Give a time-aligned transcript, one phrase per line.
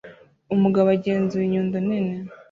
[0.55, 2.15] Umugabo agenzura inyundo nini